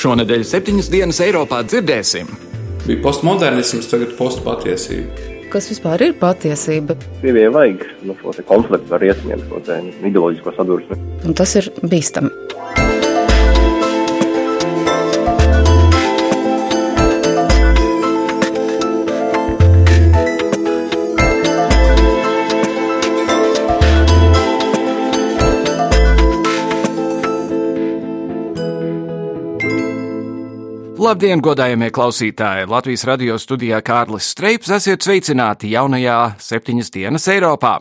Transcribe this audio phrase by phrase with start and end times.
[0.00, 2.28] Šonadēļ septiņas dienas Eiropā dzirdēsim.
[2.86, 5.26] Bija postmodernisms, tagad postpatiesība.
[5.52, 6.94] Kas vispār ir patiesība?
[7.20, 9.60] Krievijai vajag nu, šo konfliktu ar rietumiem, šo
[10.08, 10.96] ideoloģisko sadursmi.
[11.28, 12.32] Un tas ir bīstami.
[31.10, 32.68] Labdien, godājamie klausītāji!
[32.70, 37.72] Latvijas radio studijā Kārlis Streips esiet sveicināti jaunajā septiņas dienas Eiropā.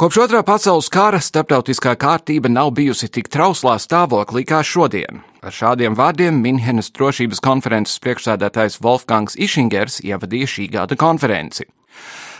[0.00, 5.20] Kopš otrā pasaules kara starptautiskā kārtība nav bijusi tik trauslā stāvoklī kā šodien.
[5.44, 11.68] Ar šādiem vārdiem Minhenes drošības konferences priekšsēdētājs Wolfgangs Išingers ievadīja šī gada konferenci.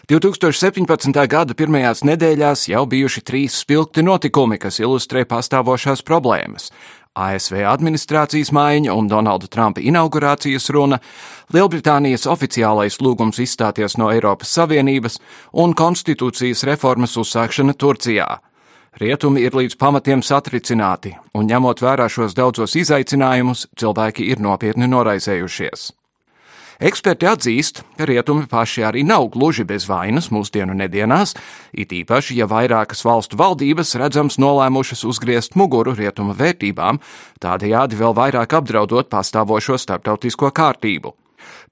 [0.09, 1.21] 2017.
[1.29, 6.73] gada pirmajās nedēļās jau bijuši trīs spilgti notikumi, kas ilustrē pastāvošās problēmas
[7.15, 10.99] ASV administrācijas maiņa un Donalda Trumpa inaugurācijas runa,
[11.55, 15.21] Lielbritānijas oficiālais lūgums izstāties no Eiropas Savienības
[15.63, 18.29] un konstitūcijas reformas uzsākšana Turcijā.
[18.99, 25.93] Rietumi ir līdz pamatiem satricināti, un ņemot vērā šos daudzos izaicinājumus, cilvēki ir nopietni noraizējušies.
[26.85, 31.33] Eksperti atzīst, ka rietumi paši arī nav gluži bez vainas mūsdienu nedienās,
[31.73, 36.99] it īpaši, ja vairākas valstu valdības redzams nolēmušas uzgriezt muguru rietuma vērtībām,
[37.41, 41.15] tādējādi vēl vairāk apdraudot pastāvošo starptautisko kārtību.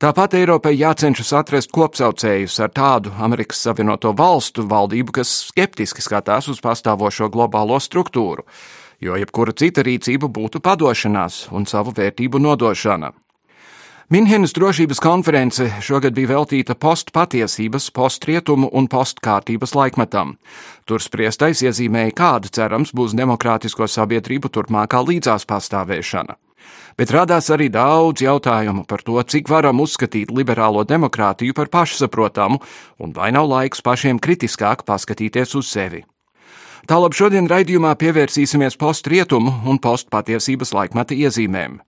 [0.00, 6.62] Tāpat Eiropai jācenšas atrast kopsaucējus ar tādu Amerikas Savienoto Valstu valdību, kas skeptiski skatās uz
[6.64, 8.46] pastāvošo globālo struktūru,
[9.04, 13.12] jo jebkura cita rīcība būtu padošanās un savu vērtību nodošana.
[14.08, 20.34] Minhenes drošības konference šogad bija veltīta postpatiesības, postrietumu un postkārtības laikmetam.
[20.84, 26.34] Tur spriestais iezīmēja, kāda cerams būs demokrātisko sabiedrību turpmākā līdzās pastāvēšana.
[26.98, 32.58] Bet radās arī daudz jautājumu par to, cik varam uzskatīt liberālo demokrātiju par pašsaprotamu,
[32.98, 36.02] un vai nav laiks pašiem kritiskāk paskatīties uz sevi.
[36.90, 41.78] Tālāk šodien raidījumā pievērsīsimies postrietumu un postpatiesības laikmeta iezīmēm.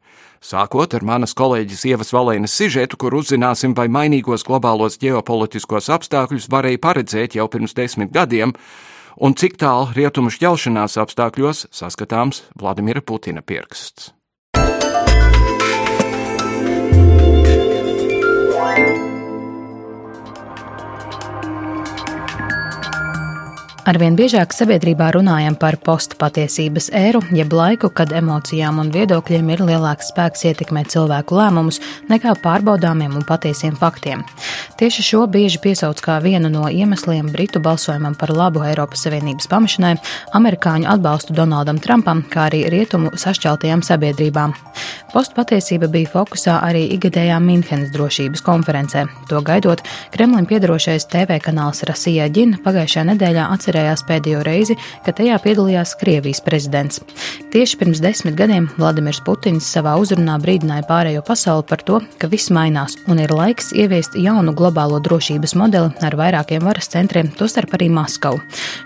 [0.44, 6.82] Sākot ar manas kolēģis Ievas Valēnas sižetu, kur uzzināsim, vai mainīgos globālos ģeopolitiskos apstākļus varēja
[6.84, 8.52] paredzēt jau pirms desmit gadiem,
[9.24, 14.12] un cik tālu rietumu šķelšanās apstākļos saskatāms Vladimira Putina pirksts.
[23.84, 30.08] Arvien biežāk sabiedrībā runājam par postpatiesības ēru, jeb laiku, kad emocijām un viedokļiem ir lielāks
[30.08, 34.24] spēks ietekmēt cilvēku lēmumus nekā pārbaudāmiem un patiesiem faktiem.
[34.74, 39.92] Tieši šo bieži piesauc kā vienu no iemesliem Britu balsojumam par labu Eiropas Savienības pamašanai,
[40.34, 44.56] amerikāņu atbalstu Donaldam Trumpam, kā arī rietumu sašķeltajām sabiedrībām.
[45.14, 49.04] Postpatiesība bija fokusā arī ikgadējā Minhenes drošības konferencē.
[49.30, 54.74] To gaidot, Kremlim piedarošais TV kanāls Rasija Ģina pagājušajā nedēļā atcerējās pēdējo reizi,
[55.06, 56.98] kad tajā piedalījās Krievijas prezidents.
[57.54, 62.50] Tieši pirms desmit gadiem Vladimirs Putins savā uzrunā brīdināja pārējo pasauli par to, ka viss
[62.50, 67.90] mainās un ir laiks ieviest jaunu globālo drošības modeli ar vairākiem varas centriem, tostarp arī
[67.92, 68.40] Maskavu.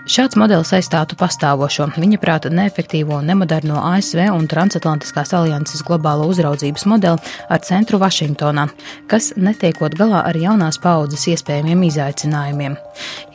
[0.09, 6.85] Šāds modelis aizstātu pastāvošo, viņa prāta neefektīvo un nemoderno ASV un Transatlantiskās alianses globālo uzraudzības
[6.91, 8.67] modeli ar centru Vašingtonā,
[9.07, 12.75] kas netiekot galā ar jaunās paudzes iespējamiem izaicinājumiem.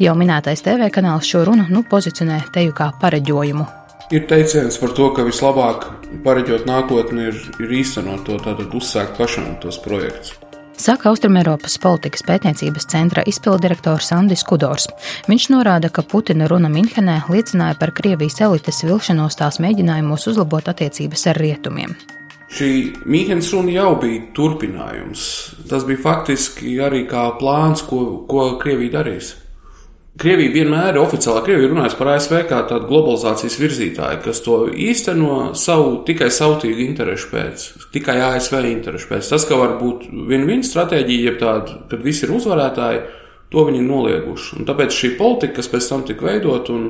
[0.03, 3.67] Jau minētais TV kanāls šo runu nu, pozicionē teju kā pareģojumu.
[4.13, 5.87] Ir teiciens par to, ka vislabāk
[6.27, 10.37] pareģot nākotni ir, ir īstenot to, tātad uzsākt pašam tos projektus.
[10.75, 14.89] Saka Austrumēropas politikas pētniecības centra izpildirektors Andris Kudors.
[15.31, 21.29] Viņš norāda, ka Putina runa Minhenē liecināja par Krievijas elites vilšanos tās mēģinājumos uzlabot attiecības
[21.31, 21.95] ar rietumiem.
[22.55, 22.71] Šī
[23.07, 25.23] Mīnhenes runa jau bija turpinājums.
[25.71, 29.33] Tas bija faktiski arī kā plāns, ko, ko Krievija darīs.
[30.15, 35.97] Krievija vienmēr oficiāli Krievija runājas par ASV kā tādu globalizācijas virzītāju, kas to īsteno savu
[36.07, 37.65] tikai sautīgu interesu pēc,
[37.97, 39.33] tikai ASV interesu pēc.
[39.33, 43.03] Tas, ka var būt viena stratēģija, jeb tāda, kad visi ir uzvarētāji,
[43.51, 44.55] to viņi ir nolieguši.
[44.61, 46.87] Un tāpēc šī politika, kas pēc tam tika veidot, un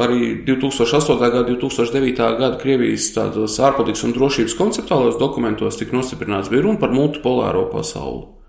[0.00, 1.20] arī 2008.
[1.20, 2.26] gada, 2009.
[2.40, 8.39] gada Krievijas tādos ārpolitikas un drošības konceptuālajos dokumentos tika nostiprināts, bija runa par multipolāro pasauli.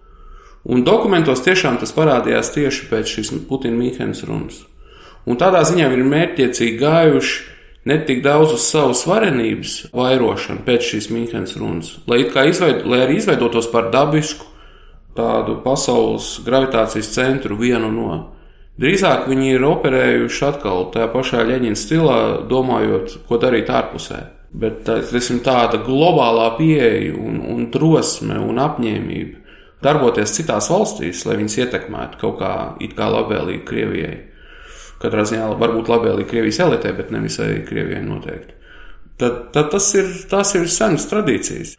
[0.69, 4.59] Un dokumentos tiešām tas parādījās tieši pēc šīs Putina Mīhens runas.
[5.25, 7.39] Un tādā ziņā viņi ir mērķiecīgi gājuši
[7.89, 13.17] ne tik daudz uz savu svarenības vairošanu pēc šīs Mīhens runas, lai, izveid, lai arī
[13.17, 14.45] izveidotos par dabisku
[15.17, 18.19] tādu pasaules gravitācijas centru vienu no
[18.81, 22.19] Drīzāk viņi ir operējuši atkal tajā pašā Leņķina stilā,
[22.49, 24.21] domājot, ko darīt ārpusē.
[24.57, 29.40] Bet teiksim, tāda globālā pieeja, un, un drosme un apņēmība
[29.83, 32.53] darboties citās valstīs, lai viņas ietekmētu kaut kā,
[32.97, 34.17] kā labvēlīgi Krievijai.
[35.01, 38.57] Katrā ziņā varbūt labvēlīgi Krievijas elitē, bet ne visai Krievijai noteikti.
[39.21, 41.75] Tad, tad tas ir, tas ir senas tradīcijas.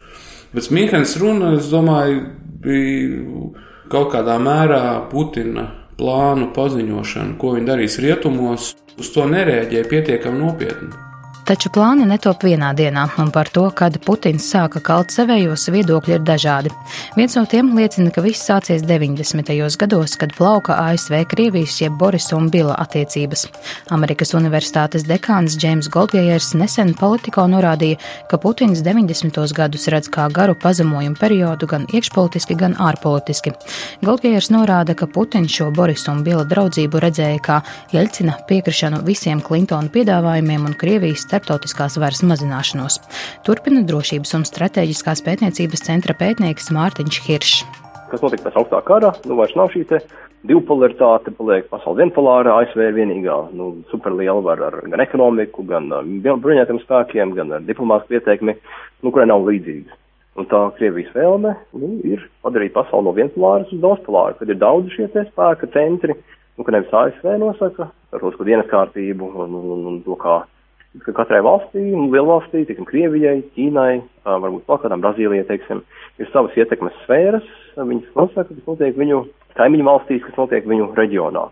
[0.53, 2.21] Bet Mīkens runa, es domāju,
[2.63, 3.47] bija
[3.91, 11.12] kaut kādā mērā Putina plānu paziņošanu, ko viņi darīs rietumos, uz to nereaģēja pietiekami nopietni.
[11.43, 16.21] Taču plāni netop vienā dienā, un par to, kad Putins sāka kalt savējos, viedokļi ir
[16.23, 16.69] dažādi.
[17.17, 19.51] Viens no tiem liecina, ka viss sācies 90.
[19.81, 23.43] gados, kad plauka ASV Krievijas jeb Borisa un Bila attiecības.
[23.91, 27.99] Amerikas Universitātes dekāns Džeims Goldgejers nesen politikā norādīja,
[28.31, 29.43] ka Putins 90.
[29.51, 33.51] gadus redz kā garu pazemojumu periodu gan iekšpolitiski, gan ārpolitiski.
[33.99, 37.59] Goldgejers norāda, ka Putins šo Borisa un Bila draudzību redzēja kā
[37.91, 42.99] Jeļcina piekrišanu visiem Klintona piedāvājumiem un Krievijas starptautiskās varas mazināšanos.
[43.45, 47.63] Turpina drošības un strateģiskās pētniecības centra pētnieks Mārtiņš Hiršs.
[48.11, 49.09] Kas notika pēc augstā kara?
[49.25, 49.87] Nu, vairs nav šī
[50.43, 55.87] divpolaritāte, paliek pasaule vienpolāra, ASV ir vienīgā nu, superliela vara ar gan ekonomiku, gan
[56.43, 58.57] bruņotiem spēkiem, gan ar diplomātisku ieteikumi,
[59.01, 59.99] nu, kurai nav līdzīgas.
[60.35, 64.91] Un tā Krievijas vēlme nu, ir padarīt pasauli no vienpolāras uz daudzpolāru, kad ir daudz
[64.97, 66.17] šie spēka centri,
[66.57, 70.41] nu, ka nevis ASV nosaka ar to, dienas kārtību un, un, un to, kā
[71.01, 71.81] ka katrai valstī,
[72.13, 75.81] lielvalstī, teiksim, Krievijai, Ķīnai, varbūt vēl kādām Brazīlijai, teiksim,
[76.21, 77.47] ir savas ietekmes sfēras,
[77.79, 79.23] viņas nosaka, kas notiek viņu
[79.57, 81.47] kaimiņu valstīs, kas notiek viņu reģionā.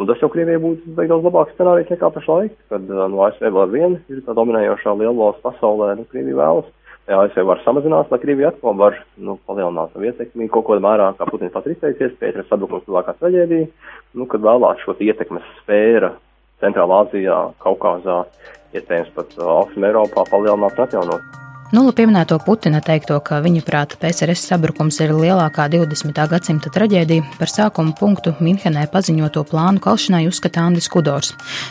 [0.00, 3.98] Un tas jau Krievijai būtu beigās labāks scenārijs nekā pašlaik, kad no ASV vēl vien
[4.12, 6.70] ir tā dominējošā lielvalsts pasaulē, nu, Krievija vēlas.
[7.10, 11.08] Ja ASV var samazināt, lai Krievija atkal var nu, palielināt savu ietekmi kaut kādā mērā,
[11.18, 13.68] kā Putins pats ir izteicies, pēc sabrukums lielākā traģēdija,
[14.20, 16.12] nu, kad vēlāk šo ietekmes sfēra
[16.62, 18.22] Centrālā Azijā, Kaukāzā,
[18.72, 21.40] iespējams pat Austrum Eiropā palielināt un atjaunot.
[21.72, 26.18] Nula pieminēto Putina teikto, ka viņa prāta PSRS sabrukums ir lielākā 20.
[26.28, 31.30] gadsimta traģēdija, par sākumu punktu Minhenē paziņoto plānu kalšanai uzskata Andris Kudors.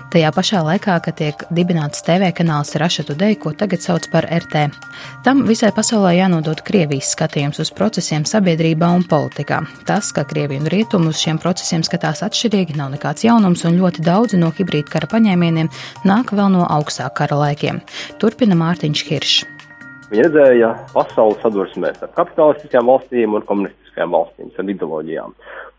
[0.09, 4.65] Tajā pašā laikā, kad tiek dibināts TV kanāls Raša Today, ko tagad sauc par RT.
[5.21, 9.61] Tam visai pasaulē jānodod Krievijas skatījums uz procesiem sabiedrībā un politikā.
[9.85, 14.09] Tas, ka Krievija un Rietumi uz šiem procesiem skatās atšķirīgi, nav nekāds jaunums, un ļoti
[14.09, 15.69] daudzi no hibrīda kara paņēmieniem
[16.09, 17.85] nāk vēl no augstā kara laikiem.
[18.17, 19.60] Turpina Mārtiņš Hiršs.
[20.11, 25.35] Viņi redzēja pasaules sadursmē starp kapitalistiskajām valstīm un komunistiskajām valstīm, ar ideoloģijām.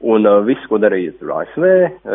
[0.08, 1.67] Un uh, viss, ko darīja tur ASV,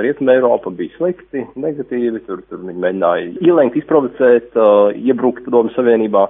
[0.01, 6.25] Rietumē Eiropa bija slikti, negatīvi, tur, tur viņi mēģināja ielenkt, izprovocēt, uh, iebrukt Padomu Savienībā.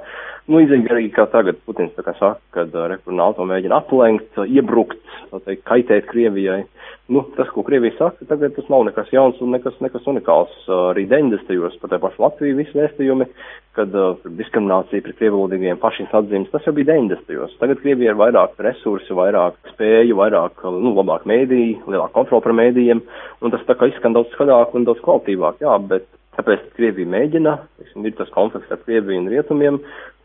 [0.51, 4.44] Nu, izīgi arī kā tagad Putins tā kā saka, kad uh, Rekurnato mēģina aplenkt, uh,
[4.44, 5.00] iebrukt,
[5.31, 6.66] tā teikt, kaitēt Krievijai.
[7.07, 10.51] Nu, tas, ko Krievija saka, tagad tas nav nekas jauns un nekas, nekas unikāls.
[10.68, 11.80] Uh, arī 90.
[11.80, 13.31] par te pašu Latviju visi vēstījumi,
[13.77, 17.57] kad uh, diskriminācija pret krievulīgiem pašiem atzīmes, tas jau bija 90.
[17.62, 22.57] Tagad Krievija ir vairāk resursu, vairāk spēju, vairāk, uh, nu, labāk mēdīji, lielāka kontrola par
[22.57, 23.04] mēdījiem,
[23.42, 27.56] un tas tā kā izskan daudz skaļāk un daudz kvalitīvāk, jā, bet tāpēc Krievija mēģina,
[27.85, 29.81] ir tas konflikts ar Krieviju un Rietumiem,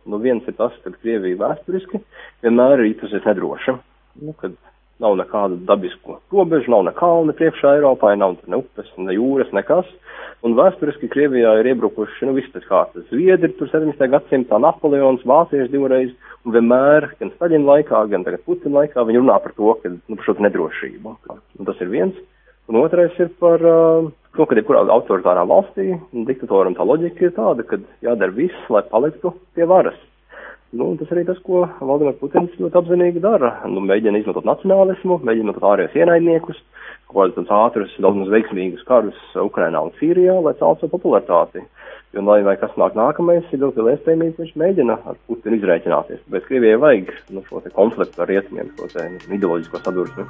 [0.09, 2.03] nu viens ir tas, ka Krievija vēsturiski
[2.45, 3.79] vienmēr ir itusies nedroša.
[4.23, 4.57] Nu, kad
[5.01, 9.89] nav nekādu dabisku robežu, nav ne kalni priekšā Eiropā, nav ne upes, ne jūras, nekas.
[10.43, 13.07] Un vēsturiski Krievijā ir iebrukuši, nu, viss pēc kārtas.
[13.13, 14.09] Zviedri tur 17.
[14.11, 16.11] gadsimtā, Napoleons, vācieši divreiz,
[16.43, 20.17] un vienmēr, gan Staļina laikā, gan tagad Putina laikā, viņi runā par to, ka, nu,
[20.19, 21.15] par šo nedrošību.
[21.31, 22.19] Un tas ir viens.
[22.71, 25.93] Un otrais ir par, uh, nu, kad jebkurā autoritārā valstī,
[26.27, 29.99] diktatoram tā loģika ir tāda, ka jādara viss, lai paliktu pie varas.
[30.73, 33.51] Nu, tas arī tas, ko Valdemārs Putins ļoti apzinīgi dara.
[33.69, 36.63] Nu, mēģina izmantot nacionālismu, mēģina izmantot ārējos ienaidniekus,
[37.11, 41.67] kaut kādus ātrus, daudz veiksmīgus karus Ukrainā un Sīrijā, lai celtu savu popularitāti.
[42.17, 46.25] Jo, lai vai kas nāk nākamais, ir ļoti liela iespējamība, viņš mēģina ar Putinu izrēķināties.
[46.33, 50.29] Bet Krievijai vajag nu, šo konfliktu ar rietumiem, šo ideoloģisko sadursmi.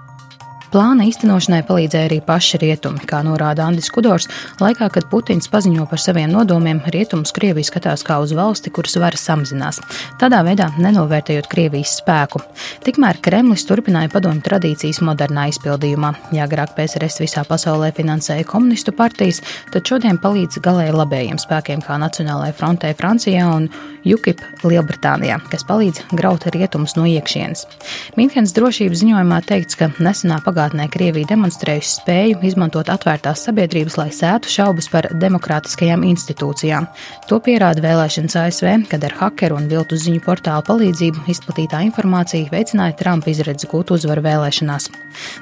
[0.73, 4.25] Plāna īstenošanai palīdzēja arī paši rietumi, kā norāda Andris Kudors,
[4.57, 9.21] laikā, kad Putins paziņo par saviem nodomiem, rietumus Krievija skatās kā uz valsti, kuras vara
[9.21, 9.83] samazinās,
[10.23, 12.41] tādā veidā nenovērtējot Krievijas spēku.
[12.87, 16.15] Tikmēr Kremlis turpināja padomju tradīcijas modernā izpildījumā.
[16.33, 19.43] Ja agrāk PSRS visā pasaulē finansēja komunistu partijas,
[19.75, 23.69] tad šodien palīdz galēji labējiem spēkiem kā Nacionālajai frontē Francijā un
[24.09, 27.69] UKIP Lielbritānijā, kas palīdz graut rietumus no iekšienes.
[28.17, 34.51] Minhenes drošības ziņojumā teikts, ka nesenā pagātnē Krievija demonstrējusi spēju izmantot atvērtās sabiedrības, lai sētu
[34.53, 36.87] šaubas par demokrātiskajām institūcijām.
[37.31, 42.95] To pierāda vēlēšanas ASV, kad ar hakeru un viltu ziņu portālu palīdzību izplatītā informācija veicināja
[43.01, 44.91] Trumpa izredzi gūt uzvaru vēlēšanās.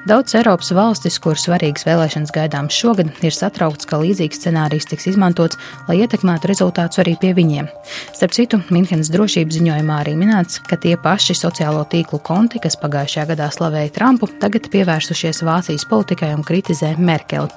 [0.09, 5.59] Daudz Eiropas valstis, kur svarīgas vēlēšanas gaidāmas šogad, ir satraukts, ka līdzīgs scenārijs tiks izmantots,
[5.89, 7.69] lai ietekmētu rezultātus arī pie viņiem.
[8.17, 13.29] Starp citu, Minhenes drošības ziņojumā arī minēts, ka tie paši sociālo tīklu konti, kas pagājušajā
[13.33, 14.71] gadā slavēja Trumpu, tagad
[15.11, 17.49] pievērsušies Vācijas politikai un kritizē Merkeli.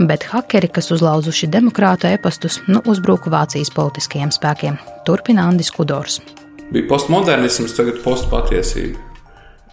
[0.00, 4.78] Bet hakeri, kas uzlauzuši demokrātu e-pastus, nu uzbruka Vācijas politiskajiem spēkiem.
[5.04, 6.20] Turpina Andis Kudors.
[6.72, 8.98] Bija postmodernisms, tagad postpatiesība.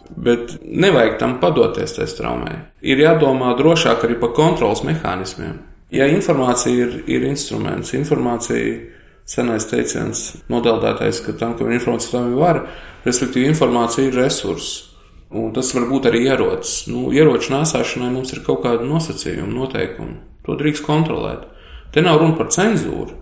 [0.09, 2.55] Bet nevajag tam padoties tajā traumē.
[2.81, 5.59] Ir jādomā drošāk arī par kontrols mehānismiem.
[5.91, 8.81] Ja informācija ir, ir instruments, informācija
[9.29, 12.65] senais teiciens, nodeldētais, ka tam, kam ir informācija, tam ir vara,
[13.05, 14.88] respektīvi informācija ir resurss.
[15.29, 16.87] Un tas var būt arī ierocis.
[16.89, 20.17] Nu, ieroču nēsāšanai mums ir kaut kāda nosacījuma, noteikumi.
[20.47, 21.45] To drīkst kontrolēt.
[21.93, 23.13] Te nav runa par cenzūru,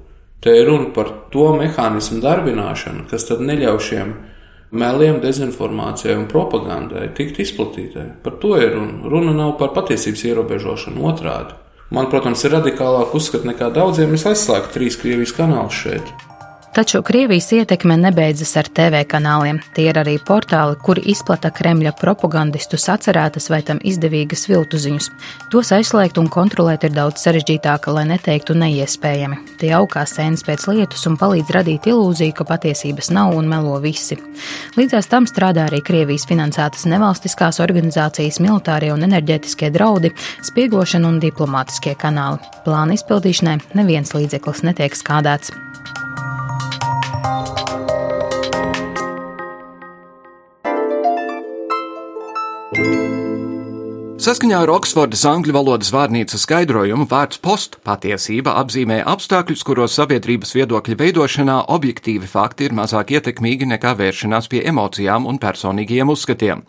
[0.43, 4.15] te ir runa par to mehānismu darbināšanu, kas tad neļauj šiem
[4.71, 8.07] meliem, dezinformācijai un propagandai tikt izplatītai.
[8.23, 9.11] Par to ir runa.
[9.11, 11.55] Runa nav par patiesības ierobežošanu otrādi.
[11.91, 14.15] Man, protams, ir radikālāk uzskata nekā daudziem.
[14.15, 16.11] Es aizslēgtu trīs Krievijas kanālus šeit.
[16.77, 19.57] Taču Krievijas ietekme nebeidzas ar TV kanāliem.
[19.73, 25.07] Tie ir arī portāli, kuri izplata Kremļa propagandistu sacerētas vai tam izdevīgas viltu ziņas.
[25.49, 29.39] Tos aizslēgt un kontrolēt ir daudz sarežģītāk, lai neteiktu neiespējami.
[29.57, 34.19] Tie augā sēnes pēc lietus un palīdz radīt ilūziju, ka patiesības nav un melo visi.
[34.77, 40.13] Līdzās tam strādā arī Krievijas finansētas nevalstiskās organizācijas militārie un enerģētiskie draudi,
[40.45, 42.37] spiegošana un diplomātiskie kanāli.
[42.69, 45.57] Plāna izpildīšanai neviens līdzeklis netiek skādēts.
[54.27, 60.97] Saskaņā ar Oksfordas angļu valodas vārnīcas skaidrojumu vārds post patiesība apzīmē apstākļus, kuros sabiedrības viedokļa
[60.99, 66.65] veidošanā objektīvi fakti ir mazāk ietekmīgi nekā vēršanās pie emocijām un personīgiem uzskatiem.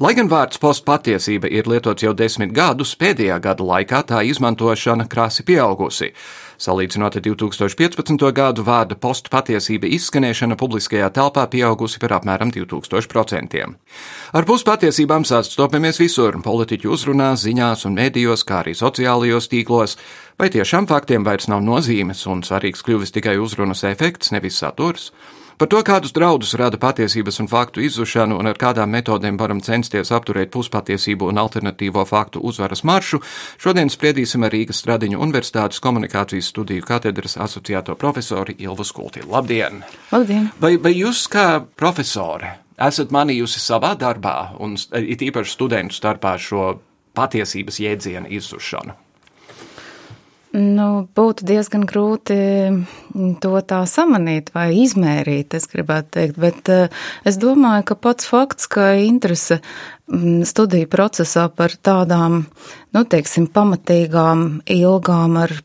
[0.00, 5.04] Lai gan vārds post patiesība ir lietots jau desmit gadus, pēdējā gada laikā tā izmantošana
[5.04, 6.14] krasi pieaugusi.
[6.58, 8.24] Salīdzinot ar 2015.
[8.34, 13.64] gadu, vārda postu patiesība izskanēšana publiskajā telpā pieaugusi par apmēram 2000%.
[14.34, 19.96] Ar puspatiesībām sastopamies visur- politiķu uzrunās, ziņās un mēdījos, kā arī sociālajos tīklos.
[20.38, 25.12] Vai tiešām faktiem vairs nav nozīmes un svarīgs kļuvis tikai uzrunas efekts, nevis saturs?
[25.54, 30.10] Par to, kādus draudus rada patiesības un faktu izzušana un ar kādām metodēm varam censties
[30.10, 33.20] apturēt puspatiesību un alternatīvo faktu uzvaras maršu,
[33.62, 39.22] šodien spriedīsim ar Rīgas Stradiņu Universitātes komunikācijas studiju katedras asociēto profesoru Ilvu Skulti.
[39.30, 39.84] Labdien!
[40.10, 40.50] Labdien!
[40.58, 46.72] Vai, vai jūs kā profesore esat manījusi savā darbā un it īpaši studentu starpā šo
[47.14, 49.03] patiesības jēdzienu izzušanu?
[50.54, 52.34] Nu, būtu diezgan grūti
[53.42, 56.92] to tā samanīt vai izmērīt, es gribētu teikt, bet eh,
[57.26, 59.58] es domāju, ka pats fakts, ka interese
[60.06, 62.44] mm, studiju procesā par tādām,
[62.94, 65.56] nu, teiksim, pamatīgām, ilgām ar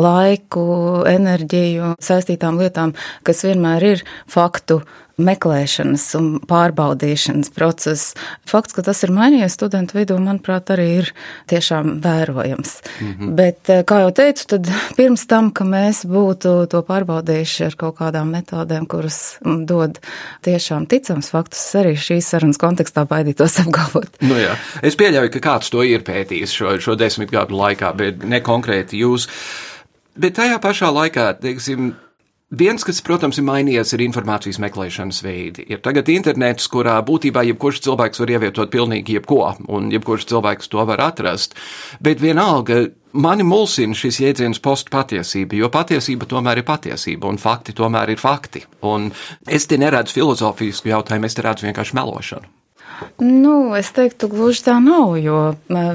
[0.00, 0.64] laiku,
[1.10, 2.96] enerģiju saistītām lietām,
[3.28, 4.80] kas vienmēr ir faktu
[5.24, 8.14] meklēšanas un pārbaudīšanas process.
[8.48, 11.12] Fakts, ka tas ir mainījies studentu vidū, manuprāt, arī ir
[11.50, 12.72] tiešām vērojams.
[13.00, 13.34] Mm -hmm.
[13.36, 17.96] Bet, eh, kā jau teicu, tad pirms tam, ka mēs būtu to pārbaudījuši ar kaut
[17.98, 19.98] kādām metodēm, kuras dod
[20.42, 24.08] tiešām ticams faktus, arī šīs sarunas kontekstā baidītos apgalvot.
[24.20, 28.24] Nu jā, es pieļauju, ka kāds to ir pētījis šo, šo desmit gadu laikā, bet
[28.24, 29.28] ne konkrēti jūs.
[30.20, 31.94] Bet tajā pašā laikā, teiksim,
[32.50, 35.62] Viens, kas, protams, ir mainījies, ir informācijas meklēšanas veidi.
[35.70, 40.82] Ir tagad internets, kurā būtībā jebkurš cilvēks var ievietot pilnīgi jebko, un jebkurš cilvēks to
[40.90, 41.54] var atrast.
[42.02, 48.16] Bet vienalga, mani mulsina šis jēdziens postpatiesība, jo patiesība tomēr ir patiesība, un fakti tomēr
[48.16, 48.66] ir fakti.
[48.82, 49.12] Un
[49.46, 52.59] es te neredzu filozofisku jautājumu, es te redzu vienkārši melošanu.
[53.20, 55.40] Nu, es teiktu, gluži tā nav, jo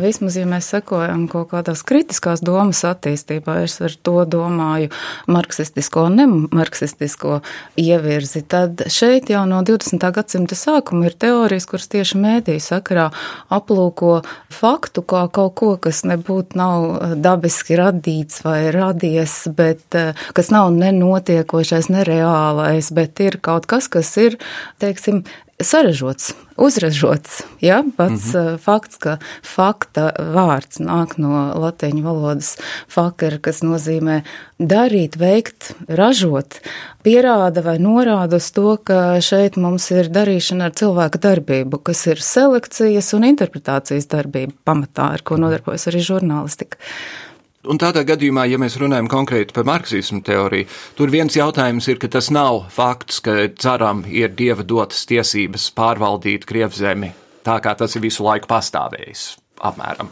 [0.01, 4.91] vismaz, ja mēs sekojam kaut kādās kritiskās domas attīstībā, es ar to domāju
[5.31, 7.39] marksistisko un nemarksistisko
[7.81, 10.05] ievirzi, tad šeit jau no 20.
[10.15, 13.07] gadsimta sākuma ir teorijas, kuras tieši mēdī sakarā
[13.53, 14.19] aplūko
[14.53, 16.87] faktu kā kaut ko, kas nebūtu nav
[17.21, 19.97] dabiski radīts vai radies, bet
[20.37, 24.37] kas nav nenotiekošais, nereālais, bet ir kaut kas, kas ir,
[24.83, 25.23] teiksim,
[25.61, 27.43] sarežots, uzražots.
[27.61, 27.83] Ja?
[27.97, 28.57] Pats mm -hmm.
[28.57, 32.57] fakts, ka fakta vārds nāk no latīņu valodas
[32.87, 34.21] fakera, kas nozīmē
[34.59, 36.59] darīt, veikt, ražot,
[37.03, 42.21] pierāda vai norāda uz to, ka šeit mums ir darīšana ar cilvēka darbību, kas ir
[42.21, 46.77] selekcijas un interpretācijas darbība pamatā, ar ko nodarbojas arī žurnālistika.
[47.65, 52.11] Un tādā gadījumā, ja mēs runājam konkrēti par marksismu teoriju, tur viens jautājums ir, ka
[52.13, 58.05] tas nav fakts, ka caram ir dieva dotas tiesības pārvaldīt Krievzemi tā, kā tas ir
[58.05, 59.33] visu laiku pastāvējis.
[59.65, 60.11] Apmēram.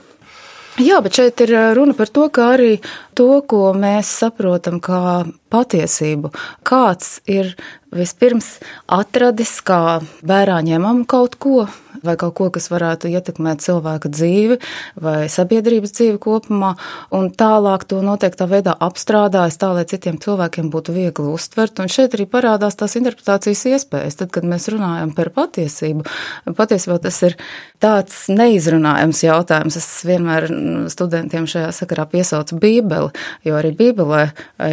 [0.82, 2.80] Jā, bet šeit ir runa par to, ka arī
[3.14, 5.22] to, ko mēs saprotam kā
[5.54, 6.32] patiesību,
[6.66, 7.52] kāds ir
[7.94, 8.56] vispirms
[8.90, 11.68] atradis kā vērā ņemam kaut ko,
[12.06, 14.60] vai kaut ko, kas varētu ietekmēt cilvēka dzīvi
[15.04, 16.74] vai sabiedrības dzīvi kopumā,
[17.16, 21.80] un tālāk to noteiktā veidā apstrādājas tā, lai citiem cilvēkiem būtu viegli uztvert.
[21.84, 24.20] Un šeit arī parādās tās interpretācijas iespējas.
[24.20, 26.06] Tad, kad mēs runājam par patiesību,
[26.58, 27.38] patiesībā tas ir
[27.84, 29.78] tāds neizrunājams jautājums.
[29.80, 30.48] Es vienmēr
[30.92, 33.12] studentiem šajā sakarā piesaucu Bībeli,
[33.48, 34.24] jo arī Bībelē,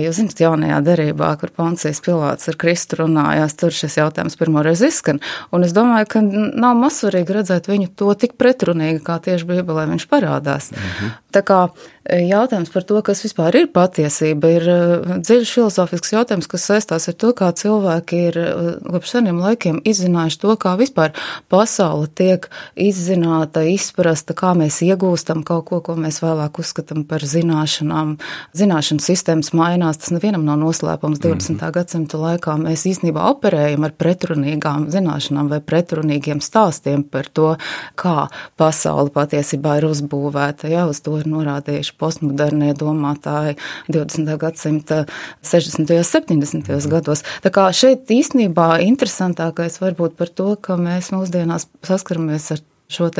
[0.04, 5.20] jūs zināt, jaunajā derībā, kur Poncijas Pilāts ar Kristu runājās, tur šis jautājums pirmoreiz izskan.
[5.54, 10.06] Un es domāju, ka nav mazsvarīgi redzēt viņu to tik pretrunīgi, kā tieši Bībelē viņš
[10.08, 10.70] parādās.
[10.72, 11.12] Mhm.
[11.30, 11.58] Tā kā
[12.02, 14.78] e, jautājums par to, kas vispār ir patiesība, ir e,
[15.22, 18.46] dziļš filozofisks jautājums, kas saistās ar to, kā cilvēki ir e,
[18.90, 21.14] kopš seniem laikiem izzinājuši to, kā vispār
[21.52, 28.16] pasaule tiek izzināta, izprasta, kā mēs iegūstam kaut ko, ko mēs vēlāk uzskatām par zināšanām.
[28.58, 31.22] Zināšanas sistēmas mainās, tas nevienam nav noslēpums.
[31.22, 31.52] 20.
[31.52, 31.72] Mm -hmm.
[31.72, 37.56] gadsimta laikā mēs īstenībā operējam ar pretrunīgām zināšanām vai pretrunīgiem stāstiem par to,
[37.94, 40.68] kā pasaule patiesībā ir uzbūvēta.
[40.70, 43.58] Jā, uz to ir norādījuši postmodernie domātāji
[43.92, 44.34] 20.
[44.40, 45.04] gadsimta
[45.46, 45.94] 60.
[46.00, 46.08] un
[46.42, 46.90] 70.
[46.90, 47.24] gados.
[47.44, 53.10] Tā kā šeit īstenībā interesantākais varbūt par to, ka mēs mūsdienās saskaramies ar šo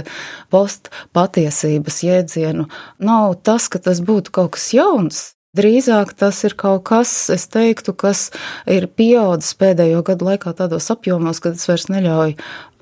[0.51, 2.67] postpatiesības jēdzienu,
[2.99, 5.29] nav tas, ka tas būtu kaut kas jauns.
[5.59, 8.29] Drīzāk tas ir kaut kas, es teiktu, kas
[8.71, 12.37] ir pieaudzis pēdējo gadu laikā tādos apjomos, ka tas vairs neļauj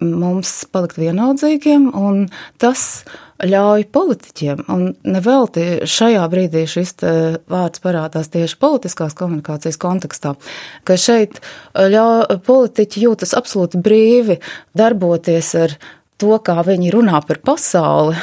[0.04, 2.26] mums palikt vienaldzīgiem, un
[2.60, 3.06] tas
[3.44, 4.64] ļauj politiķiem.
[4.72, 6.96] Un nevelti šajā brīdī šis
[7.50, 10.34] vārds parādās tieši politiskās komunikācijas kontekstā,
[10.84, 11.40] ka šeit
[11.74, 14.40] ļauj, politiķi jūtas absolūti brīvi
[14.78, 15.78] darboties ar
[16.18, 18.16] to, kā viņi runā par pasauli,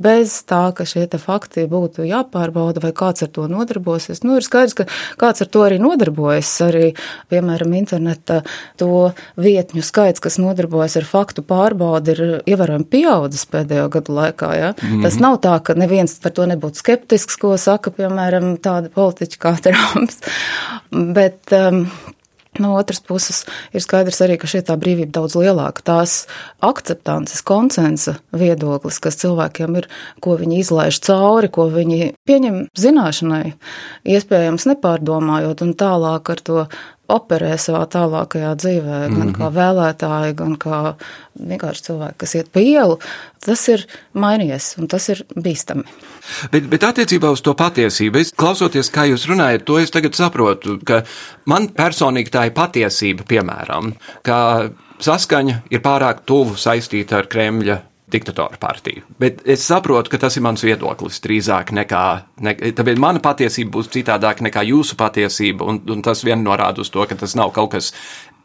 [0.00, 4.22] bez tā, ka šie fakti būtu jāpārbauda vai kāds ar to nodarbosies.
[4.24, 4.86] Nu, ir skaidrs, ka
[5.20, 6.50] kāds ar to arī nodarbojas.
[6.64, 6.92] Arī,
[7.32, 8.40] piemēram, interneta
[8.80, 12.22] to vietņu skaits, kas nodarbojas ar faktu pārbaudi, ir
[12.54, 14.50] ievērojami pieaudzis pēdējo gadu laikā.
[14.56, 14.72] Ja?
[14.72, 15.02] Mm -hmm.
[15.04, 19.56] Tas nav tā, ka neviens par to nebūtu skeptisks, ko saka, piemēram, tādi politiķi kā
[19.64, 20.20] Trumps.
[20.90, 21.86] Bet um,
[22.60, 25.84] No otras puses, ir skaidrs arī, ka šeit tā brīvība daudz lielāka.
[25.86, 26.26] Tās
[26.60, 29.88] akceptances, konsensa viedoklis, kas cilvēkiem ir,
[30.20, 33.54] ko viņi izlaiž cauri, ko viņi pieņem zināšanai,
[34.04, 36.66] iespējams nepārdomājot un tālāk ar to
[37.12, 39.34] operē savā tālākajā dzīvē, gan mm -hmm.
[39.38, 40.80] kā vēlētāji, gan kā
[41.38, 42.98] vienkārši cilvēki, kas iet pa ielu,
[43.44, 45.84] tas ir mainījies un tas ir bīstami.
[46.52, 50.78] Bet, bet attiecībā uz to patiesību, es klausoties, kā jūs runājat, to es tagad saprotu,
[50.84, 51.02] ka
[51.46, 54.70] man personīgi tā ir patiesība, piemēram, ka
[55.00, 57.80] saskaņa ir pārāk tuvu saistīta ar Kremļa
[58.12, 59.04] diktatoru partiju.
[59.20, 62.04] Bet es saprotu, ka tas ir mans viedoklis drīzāk nekā,
[62.46, 66.92] ne, tāpēc mana patiesība būs citādāka nekā jūsu patiesība, un, un tas vien norāda uz
[66.92, 67.92] to, ka tas nav kaut kas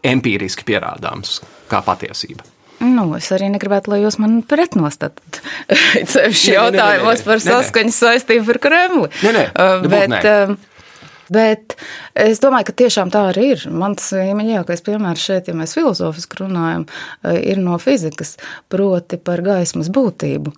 [0.07, 2.45] empīriski pierādāms kā patiesība.
[2.77, 5.39] Nu, es arī negribētu, lai jūs man pretnostatat
[6.13, 9.13] sevišķi jautājumos par saskaņas saistību ar Kremli.
[9.25, 10.25] Nē, nē, uh, bet, nē.
[10.47, 10.59] Um,
[11.27, 11.75] Bet
[12.25, 13.63] es domāju, ka tiešām tā arī ir.
[13.71, 16.87] Mans mīļākais piemērs šeit, ja mēs filozofiski runājam,
[17.37, 18.35] ir no fizikas,
[18.71, 20.53] proti par gaismas būtību.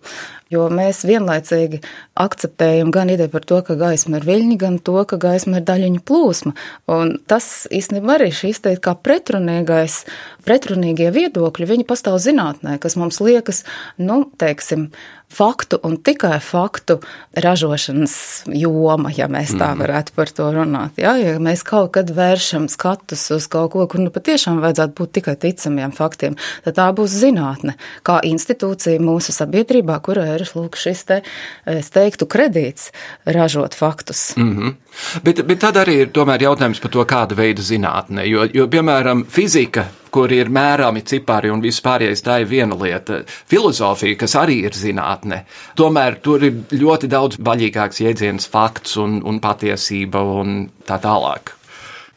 [0.49, 1.77] Jo mēs vienlaicīgi
[2.17, 6.01] akceptējam gan ideju par to, ka gaisma ir viļņi, gan to, ka gaisma ir daļiņu
[6.09, 6.55] plūsma.
[6.89, 10.01] Un tas īstenībā arī šīs teikt kā pretrunīgais,
[10.49, 13.61] pretrunīgie viedokļi, viņi pastāv zinātnē, kas mums liekas,
[14.01, 14.89] nu, teiksim,
[15.29, 16.97] faktu un tikai faktu
[17.37, 18.15] ražošanas
[18.49, 19.83] joma, ja mēs tā mhm.
[19.83, 20.97] varētu par to runāt.
[20.97, 25.13] Ja, ja mēs kaut kad vēršam skatus uz kaut ko, kur nu patiešām vajadzētu būt
[25.19, 31.05] tikai ticamiem faktiem, tad tā būs zinātne, kā institūcija mūsu sabiedrībā, kurā ir lūk, šis
[31.09, 31.21] te,
[31.69, 32.91] es teiktu, kredīts
[33.25, 34.33] ražot faktus.
[34.37, 34.75] Mm -hmm.
[35.23, 39.25] bet, bet tad arī ir tomēr jautājums par to, kāda veida zinātne, jo, jo piemēram,
[39.25, 43.21] fizika kur ir mērāmi cipari un viss pārējais, tā ir viena lieta.
[43.49, 45.43] Filozofija, kas arī ir zinātne,
[45.79, 51.55] tomēr tur ir ļoti daudz baļīgāks jēdziens fakts un, un patiesība un tā tālāk.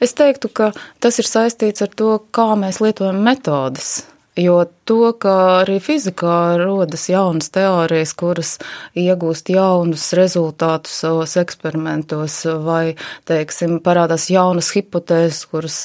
[0.02, 4.00] Es teiktu, ka tas ir saistīts ar to, kā mēs lietojam metodas.
[4.33, 8.55] Jo to, ka arī fizikā rodas jaunas teorijas, kuras
[8.96, 12.94] iegūst jaunus rezultātus savos eksperimentos, vai,
[13.28, 15.76] teiksim, parādās jaunas hipotēzes, kuras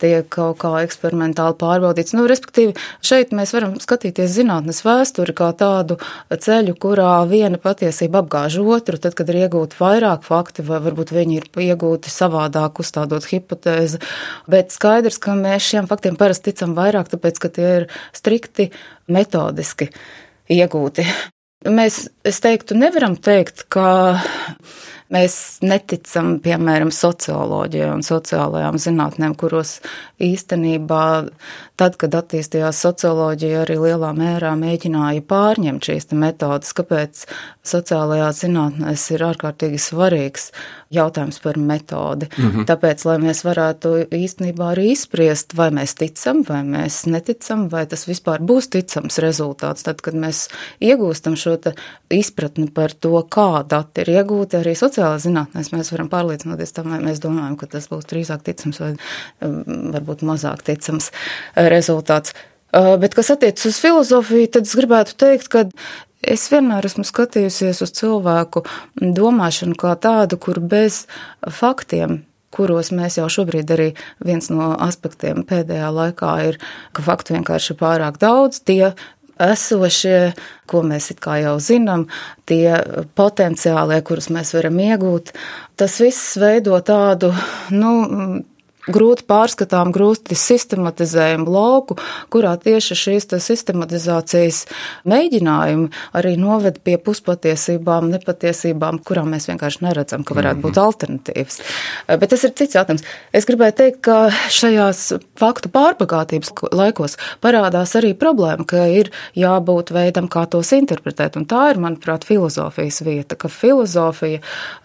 [0.00, 2.14] tiek kaut kā eksperimentāli pārbaudīts.
[2.16, 5.98] Nu, respektīvi, šeit mēs varam skatīties zinātnes vēsturi kā tādu
[6.30, 11.38] ceļu, kurā viena patiesība apgāž otru, tad, kad ir iegūti vairāk fakti, vai varbūt viņi
[11.40, 14.02] ir iegūti savādāk uzstādot hipotēzi.
[14.50, 18.70] Bet skaidrs, ka mēs šiem faktiem parasti ticam vairāk, tāpēc, ka tie ir strikti
[19.10, 19.90] metodiski
[20.52, 21.06] iegūti.
[21.64, 24.20] Mēs, es teiktu, nevaram teikt, ka
[25.14, 29.76] Mēs neticam, piemēram, socioloģijai un sociālajām zinātnēm, kuros
[30.22, 31.04] īstenībā
[31.78, 37.26] tad, kad attīstījās socioloģija, arī lielā mērā mēģināja pārņemt šīs metodas, kāpēc
[37.66, 40.50] sociālajās zinātnēs ir ārkārtīgi svarīgs
[40.94, 42.28] jautājums par metodi.
[42.36, 42.66] Mm -hmm.
[42.70, 48.06] Tāpēc, lai mēs varētu īstenībā arī izspriest, vai mēs ticam, vai mēs neticam, vai tas
[48.08, 50.48] vispār būs ticams rezultāts, tad, kad mēs
[50.80, 51.58] iegūstam šo
[52.10, 57.00] izpratni par to, kā dati ir iegūti arī sociālajās zinātnēs, mēs varam pārliecināties tam, vai
[57.00, 59.62] mēs domājam, ka tas būs drīzāk ticams vai um,
[59.94, 62.34] varbūt mazāk ticams uh, rezultāts.
[62.74, 65.60] Uh, bet, kas attiecas uz filozofiju, tad es gribētu teikt, ka
[66.24, 68.64] Es vienmēr esmu skatījusies uz cilvēku
[69.00, 71.04] domāšanu kā tādu, kur bez
[71.44, 72.22] faktiem
[72.54, 73.88] kuros mēs jau šobrīd arī
[74.24, 76.60] viens no aspektiem pēdējā laikā ir,
[76.94, 78.94] ka faktu vienkārši ir pārāk daudz, tie
[79.42, 80.34] esošie,
[80.70, 82.06] ko mēs it kā jau zinām,
[82.46, 82.78] tie
[83.18, 85.34] potenciālie, kurus mēs varam iegūt,
[85.80, 87.32] tas viss veido tādu,
[87.74, 87.94] nu,
[88.90, 91.96] grūti pārskatām, grūti sistematizējumu lauku,
[92.32, 94.64] kurā tieši šīs sistematizācijas
[95.08, 100.84] mēģinājumi arī noved pie puspatiesībām, nepatiesībām, kurām mēs vienkārši neredzam, ka varētu būt mhm.
[100.84, 101.60] alternatīvas.
[102.20, 103.06] Bet tas ir cits jautājums.
[103.34, 104.18] Es gribēju teikt, ka
[104.52, 105.06] šajās
[105.40, 111.38] faktu pārpagātības laikos parādās arī problēma, ka ir jābūt veidam, kā tos interpretēt.
[111.40, 114.42] Un tā ir, manuprāt, filozofijas vieta, ka filozofija,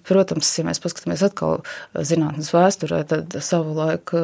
[0.08, 1.60] protams, ja mēs paskatāmies atkal
[1.94, 4.24] zinātnes vēsturē, tad savu laiku laiku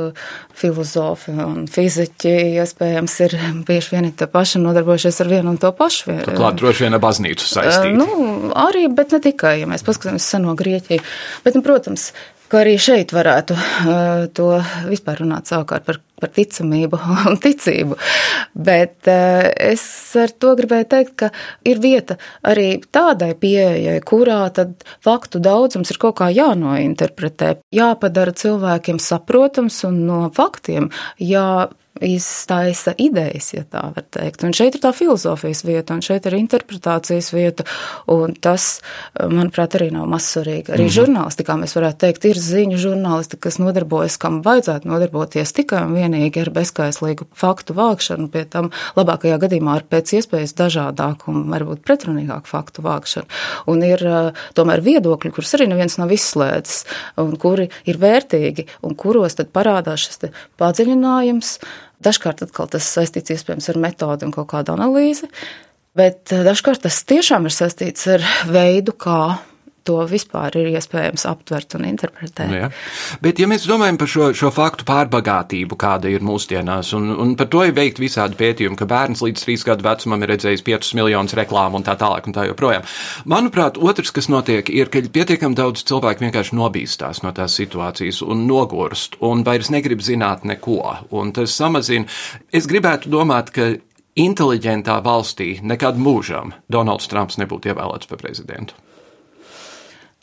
[0.56, 6.20] filozofi un fiziķi iespējams ir bieži vien tā paši nodarbojušies ar vienu un to pašu.
[6.28, 7.98] Turklāt droši vien ar baznīcu saistīti.
[8.00, 11.04] Nu, arī, bet ne tikai, ja mēs paskatāmies seno Grieķiju.
[11.46, 12.12] Bet, nu, protams,
[12.56, 14.46] ka arī šeit varētu uh, to
[14.88, 17.98] vispār runāt savukārt par, par ticamību un ticību.
[18.56, 19.84] Bet uh, es
[20.20, 21.32] ar to gribēju teikt, ka
[21.68, 22.16] ir vieta
[22.48, 30.06] arī tādai pieejai, kurā tad faktu daudzums ir kaut kā jānointerpretē, jāpadara cilvēkiem saprotams un
[30.08, 31.68] no faktiem jā
[32.04, 34.44] iztaisa idejas, ja tā var teikt.
[34.44, 37.64] Un šeit ir tā filozofijas vieta, un šeit ir interpretācijas vieta,
[38.12, 38.82] un tas,
[39.16, 40.74] manuprāt, arī nav mazsvarīgi.
[40.74, 40.98] Arī mm -hmm.
[40.98, 46.42] žurnālistikā mēs varētu teikt, ir ziņu žurnālisti, kas nodarbojas, kam vajadzētu nodarboties tikai un vienīgi
[46.42, 52.48] ar bezkaislīgu faktu vākšanu, pie tam labākajā gadījumā ar pēc iespējas dažādāku un varbūt pretrunīgāku
[52.48, 53.26] faktu vākšanu.
[53.68, 54.00] Un ir
[54.54, 56.86] tomēr viedokļi, kurus arī neviens nav izslēdzis,
[57.18, 61.60] un kuri ir vērtīgi, un kuros tad parādās šis padziļinājums,
[62.06, 65.30] Dažkārt tas saistīts iespējams ar metodi un kaut kādu analīzi,
[65.98, 69.38] bet eh, dažkārt tas tiešām ir saistīts ar veidu, kā
[69.86, 72.50] to vispār ir iespējams aptvert un interpretēt.
[72.50, 72.70] Nu, ja.
[73.24, 77.50] Bet, ja mēs domājam par šo, šo faktu pārbagātību, kāda ir mūsdienās, un, un par
[77.54, 81.38] to ir veikt visādi pētījumi, ka bērns līdz trīs gadu vecumam ir redzējis 5 miljonus
[81.38, 82.86] reklāmu un tā tālāk un tā joprojām.
[83.30, 88.46] Manuprāt, otrs, kas notiek, ir, ka pietiekami daudz cilvēku vienkārši nobīstās no tās situācijas un
[88.50, 90.82] nogurst un vairs negrib zināt neko.
[91.16, 92.10] Un tas samazina.
[92.56, 93.76] Es gribētu domāt, ka
[94.16, 98.78] inteliģentā valstī nekad mūžam Donalds Trumps nebūtu ievēlēts par prezidentu.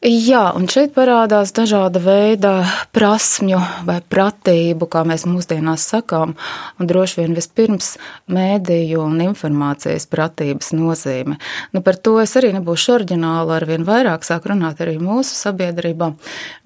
[0.02, 6.32] Jā, un šeit parādās dažāda veida prasmju vai pratību, kā mēs mūsdienās sakām,
[6.82, 7.92] un droši vien vispirms
[8.26, 11.38] mēdīju un informācijas pratības nozīme.
[11.70, 16.10] Nu, par to es arī nebūšu oriģināla, ar vien vairāk sāk runāt arī mūsu sabiedrībā,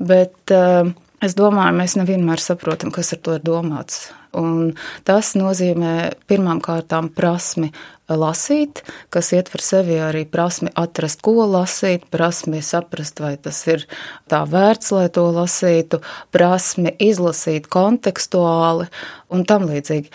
[0.01, 0.88] bet uh,
[1.20, 4.07] es domāju, mēs nevienmēr saprotam, kas ar to ir domāts.
[4.38, 4.72] Un
[5.07, 5.94] tas nozīmē
[6.29, 7.72] pirmām kārtām prasmi
[8.07, 13.87] lasīt, kas ietver sevi arī prasmi atrast, ko lasīt, prasmi saprast, vai tas ir
[14.31, 16.01] tā vērts, lai to lasītu,
[16.35, 18.87] prasmi izlasīt kontekstuāli
[19.35, 20.12] un tam līdzīgi.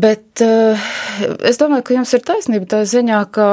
[0.00, 0.90] Bet uh,
[1.44, 3.48] es domāju, ka jums ir taisnība tā ziņā, ka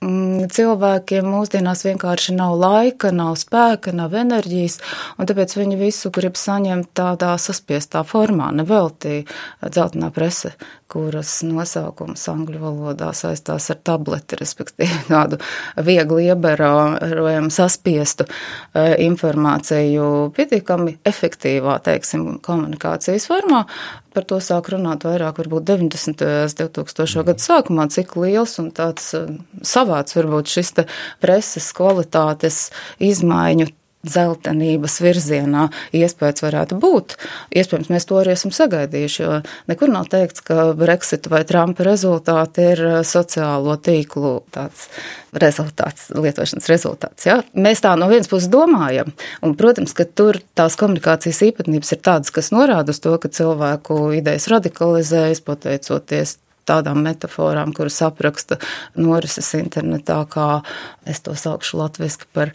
[0.00, 4.78] cilvēkiem mūsdienās vienkārši nav laika, nav spēka, nav enerģijas,
[5.20, 9.26] un tāpēc viņi visu grib saņemt tādā saspiestā formā, neveltī
[9.60, 10.54] dzeltenā prese,
[10.90, 15.36] kuras nosaukums angļu valodā saistās ar tableti, respektīvi tādu
[15.84, 23.66] viegli ieberojumu saspiestu e, informāciju pietiekami efektīvā, teiksim, komunikācijas formā,
[24.14, 26.24] Par to sāk runāt vairāk, varbūt 90.
[26.26, 27.26] un 2000.
[27.28, 29.28] gadu sākumā, cik liels un tāds eh,
[29.62, 30.74] savāds varbūt šis
[31.22, 32.68] preses kvalitātes
[32.98, 33.70] izmaiņu
[34.06, 37.16] zeltainības virzienā iespējas varētu būt.
[37.52, 42.64] Iespējams, mēs to arī esam sagaidījuši, jo nekur nav teikts, ka Brexit vai Trumpa rezultāti
[42.72, 44.88] ir eh, sociālo tīklu tāds
[45.36, 47.28] rezultāts, lietošanas rezultāts.
[47.28, 47.40] Ja?
[47.54, 49.12] Mēs tā no vienas puses domājam,
[49.44, 54.02] un, protams, ka tur tās komunikācijas īpatnības ir tādas, kas norāda uz to, ka cilvēku
[54.18, 56.38] idejas radikalizējas pateicoties
[56.70, 58.58] tādām metaforām, kuras apraksta
[58.98, 60.60] norises internetā, kā
[61.08, 62.54] es to saukšu latviski par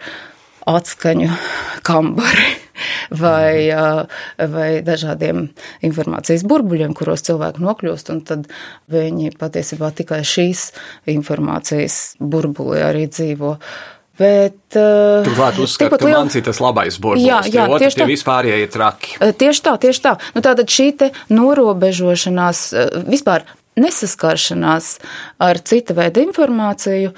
[0.70, 1.32] atskaņu
[1.86, 2.54] kambari
[3.24, 3.72] vai,
[4.52, 5.48] vai dažādiem
[5.86, 8.48] informācijas burbuļiem, kuros cilvēki nokļūst, un tad
[8.92, 10.70] viņi patiesībā tikai šīs
[11.16, 13.58] informācijas burbulī arī dzīvo.
[14.16, 16.22] Bet, Turklāt uzskata, ka liela...
[16.24, 18.06] mans ir tas labais burbulis, jā, jā, tie tieši tā.
[18.08, 19.18] vispārējie traki.
[19.42, 20.14] Tieši tā, tieši tā.
[20.38, 22.62] Nu, tātad šī te norobežošanās,
[23.12, 23.44] vispār
[23.76, 24.94] nesaskaršanās
[25.44, 27.12] ar cita veida informāciju,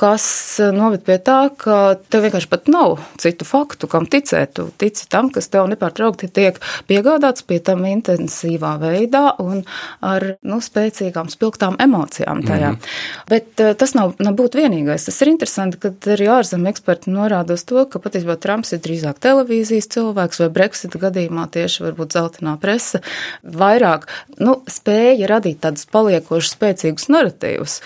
[0.00, 0.24] kas
[0.60, 4.54] eh, noved pie tā, ka tev vienkārši pat nav citu faktu, kam ticēt.
[4.56, 6.58] Tu tici tam, kas tev nepārtraukti tiek
[6.90, 9.62] piegādāts pie tam intensīvā veidā un
[10.04, 12.72] ar nu, spēcīgām, spilgtām emocijām tajā.
[12.72, 13.28] Mm -hmm.
[13.28, 15.06] Bet uh, tas nav, nav būt vienīgais.
[15.06, 19.18] Tas ir interesanti, ka arī ārzemju eksperti norāda uz to, ka patiesībā Trumps ir drīzāk
[19.20, 23.00] televīzijas cilvēks vai Brexit gadījumā tieši varbūt zeltainā presa
[23.42, 24.06] vairāk
[24.38, 27.80] nu, spēja radīt tādus paliekošus spēcīgus narratīvus,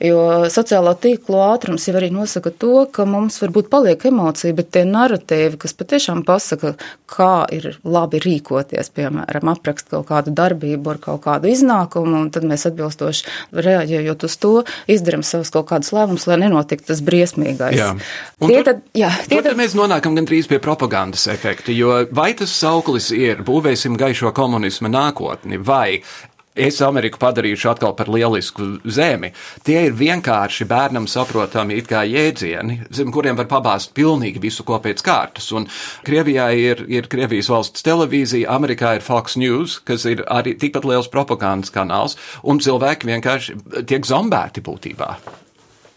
[0.00, 4.84] jo sociālo tīklu ātrums jau arī nosaka to, ka mums varbūt paliek emocija, bet tie
[4.88, 6.74] narratīvi, kas patiešām pasaka,
[7.10, 12.46] kā ir labi rīkoties, piemēram, aprakst kaut kādu darbību ar kaut kādu iznākumu, un tad
[12.48, 14.54] mēs atbilstoši reaģējot uz to,
[14.90, 17.78] izdarām savus kaut kādus lēmumus, lai nenotiktu tas briesmīgais.
[17.78, 17.92] Jā.
[18.40, 22.32] Un tie tad, jā, tie tad, tad mēs nonākam gandrīz pie propagandas efekta, jo vai
[22.38, 26.00] tas sauklis ir būvēsim gaišo komunismu nākotni, vai
[26.54, 29.30] es Ameriku padarīšu atkal par lielisku zemi.
[29.66, 35.50] Tie ir vienkārši bērnam saprotami jēdzieni, zem kuriem var pabāzt pilnīgi visu ko pēc kārtas.
[35.52, 35.68] Un
[36.06, 41.08] Krievijā ir, ir Krievijas valsts televīzija, Amerikā ir Fox News, kas ir arī tikpat liels
[41.08, 45.14] propagandas kanāls, un cilvēki vienkārši tiek zombēti būtībā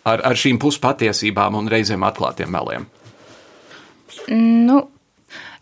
[0.06, 2.88] ar, ar šīm puspatiesībām un reizēm atklātiem meliem.
[4.30, 4.78] Nu,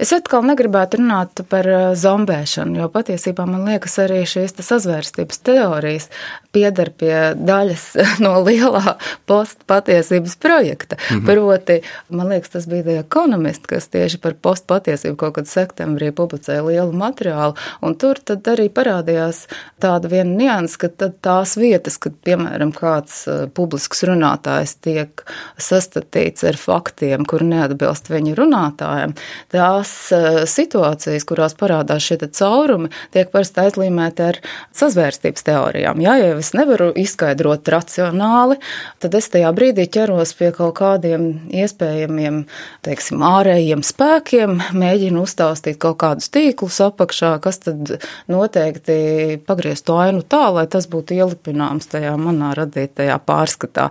[0.02, 6.08] Es atkal negribētu runāt par eh, zombēšanu, jo patiesībā man liekas, arī šīs sazvērstības teorijas
[6.52, 7.84] pieder pie daļas
[8.26, 8.96] no lielā
[9.30, 10.98] postpatiesības projekta.
[10.98, 11.26] Mm -hmm.
[11.26, 16.66] Proti, man liekas, tas bija The Economist, kas tieši par postpatiesību kaut kad septembrī publicēja
[16.66, 19.46] lielu materiālu, un tur tad arī parādījās
[19.80, 20.90] tāda viena nianses, ka
[21.22, 25.24] tās vietas, kad, piemēram, kāds eh, publisks runātājs tiek
[25.58, 29.14] sastatīts ar faktiem, kur neatbilst viņa runātājiem,
[29.52, 34.40] tās tās eh, situācijas, kurās parādās šie caurumi, tiek parasti aizlīmēti ar
[34.74, 36.02] sazvērstības teorijām.
[36.02, 38.58] Jā, ja es nevaru izskaidrot racionāli,
[39.00, 42.46] tad es tajā brīdī ķeros pie kaut kādiem iespējamiem,
[42.86, 47.98] teiksim, ārējiem spēkiem, mēģinu uzstāstīt kaut kādus tīklus apakšā, kas tad
[48.32, 53.90] noteikti pagrieztu ainu tā, lai tas būtu ielipināms tajā manā radītajā pārskatā.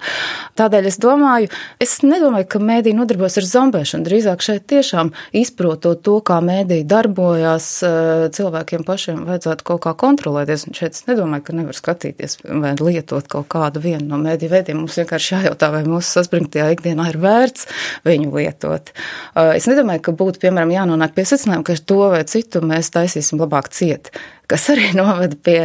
[0.59, 6.03] Tādēļ es domāju, es nedomāju, ka mēdī nodarbojas ar zombēšanu, drīzāk šeit tiešām izprotot izprotot
[6.05, 10.67] to, kā mēdī darbojās, eh, cilvēkiem pašiem vajadzētu kaut kā kontrolēties.
[10.67, 14.77] Un šeit es nedomāju, ka nevar skatīties vai lietot kaut kādu vienu no mēdī veidiem.
[14.77, 17.67] Mums vienkārši jājautā, vai mūsu saspringtajā ikdienā ir vērts
[18.05, 18.91] viņu lietot.
[19.37, 23.39] Eh, es nedomāju, ka būtu, piemēram, jānonāk pie secinājuma, ka to vai citu mēs taisīsim
[23.39, 24.11] labāk ciet
[24.51, 25.59] kas arī noveda pie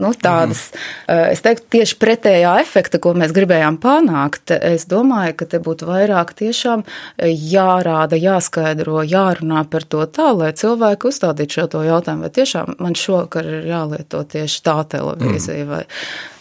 [0.00, 1.30] nu, tādas, mm.
[1.34, 4.54] es teiktu, tieši pretējā efekta, ko mēs gribējām panākt.
[4.56, 6.84] Es domāju, ka te būtu vairāk tiešām
[7.20, 12.98] jārāda, jāskaidro, jārunā par to tā, lai cilvēki uzstādītu šo to jautājumu, vai tiešām man
[12.98, 15.72] šovakar ir jālieto tieši tā televīzija mm.
[15.72, 15.84] vai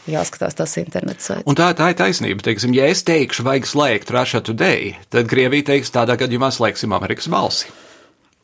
[0.10, 1.32] jāskatās tas internets.
[1.46, 2.44] Un tā, tā ir taisnība.
[2.46, 7.30] Teiksim, ja es teikšu, vajag slēgt Russia Today, tad Krievija teiks, tādā gadījumā slēgsim Amerikas
[7.32, 7.70] balsi.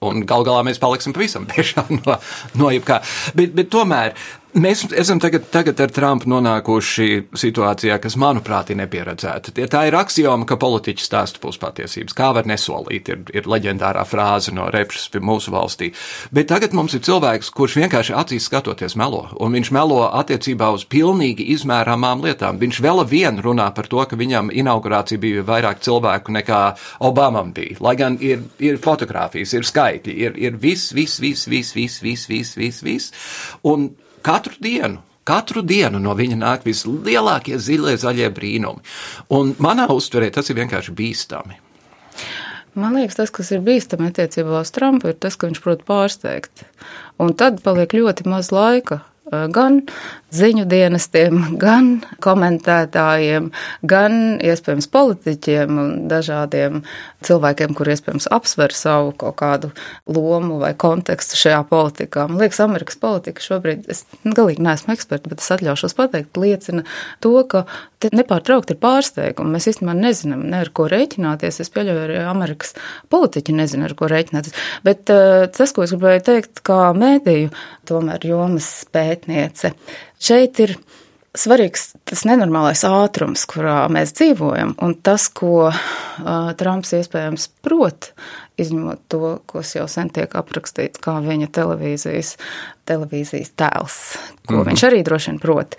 [0.03, 2.17] Un gal galā mēs paliksim pavisam bešā no,
[2.59, 2.99] no jebkā.
[3.37, 4.15] Bet, bet tomēr
[4.55, 9.51] Mēs esam tagad, tagad ar Trumpu nonākuši situācijā, kas, manuprāt, ir nepieredzēta.
[9.59, 12.15] Ja tā ir axioma, ka politiķis stāsta puspatiesības.
[12.15, 15.89] Kā var nesolīt, ir, ir leģendārā frāze no repšas pie mūsu valstī.
[16.31, 20.87] Bet tagad mums ir cilvēks, kurš vienkārši acīs skatoties melo, un viņš melo attiecībā uz
[20.87, 22.55] pilnīgi izmērāmām lietām.
[22.63, 26.61] Viņš vēl vien runā par to, ka viņam inaugurācija bija vairāk cilvēku nekā
[27.03, 27.81] Obamam bija.
[27.83, 32.31] Lai gan ir, ir fotografijas, ir skaitļi, ir, ir viss, viss, vis, viss, vis, viss,
[32.31, 34.03] viss, viss, viss, viss.
[34.25, 38.83] Katru dienu Katru dienu no viņa nāk vislielākie zilie zaļie brīnumi.
[39.33, 41.57] Un manā uztverē tas ir vienkārši bīstami.
[42.77, 46.67] Man liekas, tas, kas ir bīstami attiecībā uz Trumpu, ir tas, ka viņš prot pārsteigt.
[47.17, 48.99] Un tad paliek ļoti maz laika
[49.31, 49.81] gan
[50.35, 51.89] ziņu dienestiem, gan
[52.23, 53.49] komentētājiem,
[53.87, 56.83] gan iespējams politiķiem un dažādiem
[57.25, 59.71] cilvēkiem, kur iespējams apsver savu kaut kādu
[60.05, 62.27] lomu vai kontekstu šajā politikā.
[62.29, 66.85] Man liekas, Amerikas politika šobrīd, es galīgi neesmu eksperts, bet es atļaušos pateikt, liecina
[67.23, 67.65] to, ka
[68.03, 69.55] te nepārtraukti ir pārsteigumi.
[69.55, 71.61] Mēs īstenībā nezinām, ne ar ko rēķināties.
[71.63, 72.75] Es pieļauju, arī Amerikas
[73.13, 74.55] politiķi nezina, ar ko rēķināties.
[74.85, 77.53] Bet uh, tas, ko es gribēju teikt, kā mēdīju,
[77.89, 78.69] tomēr jomas
[79.25, 79.73] pētniece,
[80.19, 80.77] šeit ir
[81.35, 88.13] svarīgs tas nenormālais ātrums, kurā mēs dzīvojam, un tas, ko uh, Trumps iespējams prot,
[88.57, 92.37] izņemot to, kas jau sen tiek aprakstīts kā viņa televīzijas,
[92.87, 93.97] televīzijas tēls,
[94.47, 94.69] ko mm -hmm.
[94.69, 95.75] viņš arī droši vien prot.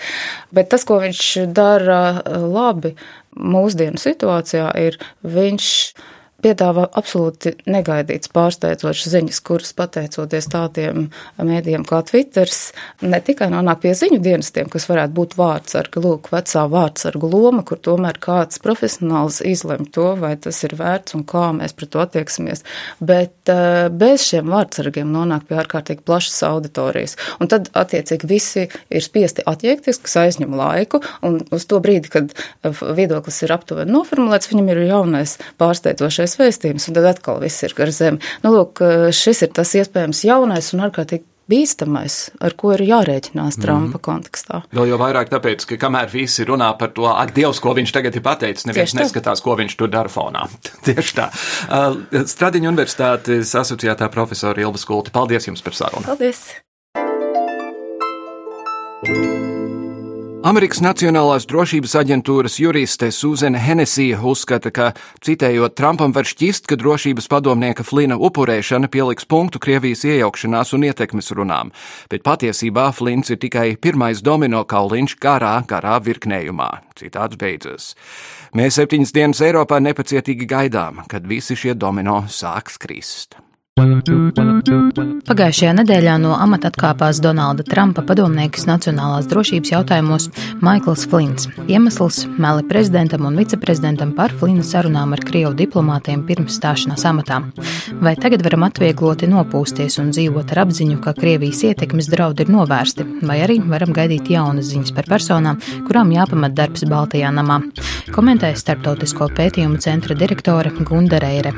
[0.52, 2.94] Bet tas, ko viņš dara labi
[3.36, 5.72] mūsdienu situācijā, ir viņš
[6.44, 11.08] piedāvā absolūti negaidīts pārsteidzošas ziņas, kuras pateicoties tādiem
[11.40, 12.72] mēdījiem kā Twitters,
[13.02, 17.80] ne tikai nonāk pie ziņu dienestiem, kas varētu būt vārdsarga, lūk, vecā vārdsarga loma, kur
[17.82, 22.64] tomēr kāds profesionāls izlem to, vai tas ir vērts un kā mēs pret to attieksimies,
[23.00, 27.16] bet uh, bez šiem vārdsargiem nonāk pie ārkārtīgi plašas auditorijas.
[27.40, 32.32] Un tad, attiecīgi, visi ir spiesti attiekties, kas aizņem laiku, un uz to brīdi, kad
[32.96, 37.74] viedoklis ir aptuveni noformulēts, viņam ir jaunais pārsteidzošais jaunais vēstījums, un tad atkal viss ir
[37.76, 38.18] gar zemi.
[38.42, 38.82] Nu, lūk,
[39.14, 43.60] šis ir tas iespējams jaunais un ārkārtīgi bīstamais, ar ko ir jārēķinās.
[43.62, 44.02] Trumpa mm.
[44.02, 44.64] kontekstā.
[44.74, 48.18] Vēl jau vairāk tāpēc, ka kamēr visi runā par to, ak, Dievs, ko viņš tagad
[48.18, 49.46] ir pateicis, neviens Tieši neskatās, tā.
[49.46, 50.48] ko viņš tur dara fonā.
[50.88, 51.30] Tieši tā.
[51.70, 56.06] Uh, Stradiņa universitātes asociētā profesora Ilva Skulti, paldies jums par sarunu.
[56.08, 56.48] Paldies!
[60.46, 64.92] Amerikas Nacionālās drošības aģentūras juriste Suzana Henesija uzskata, ka,
[65.26, 71.32] citējot, Trumpam var šķist, ka drošības padomnieka Flina upurēšana pieliks punktu Krievijas iejaukšanās un ietekmes
[71.34, 71.72] runām,
[72.12, 76.68] bet patiesībā Flins ir tikai pirmais domino kauliņš garā, garā virknējumā.
[76.94, 77.88] Citāts beidzas.
[78.54, 83.40] Mēs septiņas dienas Eiropā nepacietīgi gaidām, kad visi šie domino sāks krist.
[83.76, 90.30] Pagājušajā nedēļā no amata atkāpās Donalda Trumpa padomnieks nacionālās drošības jautājumos
[90.64, 91.44] Maikls Flints.
[91.68, 97.42] Iemesls- meli prezidentam un viceprezidentam par Flina sarunām ar Krievu diplomātiem pirms stāšanās amatā.
[98.00, 103.04] Vai tagad varam atviegloti nopūsties un dzīvot ar apziņu, ka Krievijas ietekmes draudi ir novērsti,
[103.26, 107.60] vai arī varam gaidīt jaunas ziņas par personām, kurām jāpamat darbs Baltijā namā?
[108.08, 111.52] Komentēja Startautisko pētījumu centra direktore Gunda Reire.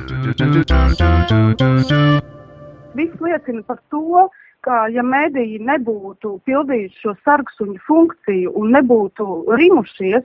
[2.98, 4.28] Viss liecina par to,
[4.66, 9.28] ka ja mediji nebūtu pildījuši šo sargsuņu funkciju un nebūtu
[9.60, 10.24] rimušies,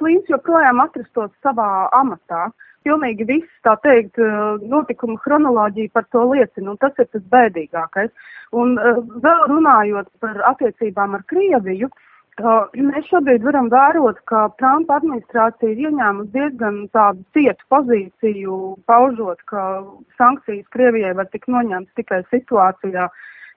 [0.00, 2.48] Flīns joprojām atrastos savā amatā.
[2.84, 4.18] Pilnīgi viss, tā teikt,
[4.68, 8.10] notikuma chronoloģija par to liecina, un tas ir tas bēdīgākais.
[8.52, 8.74] Un
[9.24, 11.88] vēl runājot par attiecībām ar Krieviju,
[12.42, 18.56] Mēs šobrīd varam vērot, ka Trumpa administrācija ir ieņēmusi diezgan tādu cietu pozīciju,
[18.90, 19.84] paužot, ka
[20.18, 23.06] sankcijas Krievijai var tikt noņemtas tikai situācijā,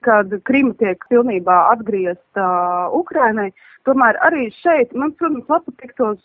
[0.06, 2.46] kad Krima tiek pilnībā atgriezta
[2.94, 3.50] Ukrainai.
[3.82, 6.22] Tomēr arī šeit man, protams, patiktos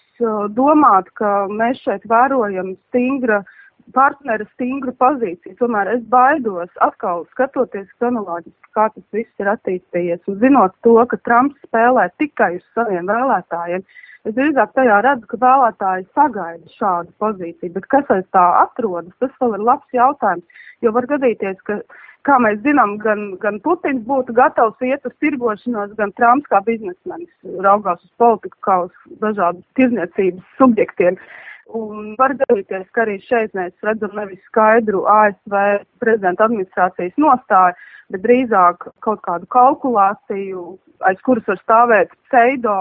[0.54, 3.60] domāt, ka mēs šeit vērojam stingra uh,
[3.96, 5.58] partnera stingru pozīciju.
[5.60, 11.19] Tomēr es baidos atkal skatoties chronoloģiski, kā tas viss ir attīstījies un zinot to, ka
[11.28, 13.84] Trumps spēlē tikai uz saviem vēlētājiem.
[14.24, 19.36] Es drīzāk tajā redzu, ka vēlētāji sagaida šādu pozīciju, bet kas aiz tā atrodas, tas
[19.41, 21.82] vēl ir labs jautājums, jo var gadīties, ka,
[22.24, 27.60] kā mēs zinām, gan, gan Putins būtu gatavs iet uz tirgošanos, gan Trumps kā biznesmenis
[27.67, 31.19] raugās uz politiku kā uz dažādu tirzniecības subjektiem.
[31.19, 31.39] Uh,
[31.71, 35.56] Un var gadīties, ka arī šeit mēs redzam nevis skaidru ASV
[36.04, 37.78] prezidenta administrācijas nostāju,
[38.12, 40.65] bet drīzāk kaut kādu kalkulāciju,
[41.08, 42.76] aiz kuras var stāvēt pseido